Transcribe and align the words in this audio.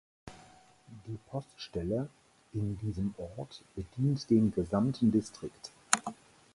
Die 1.05 1.15
Poststelle 1.29 2.09
in 2.53 2.75
diesem 2.79 3.13
Ort 3.37 3.61
bedient 3.75 4.27
den 4.31 4.51
gesamten 4.51 5.11
Distrikt. 5.11 5.69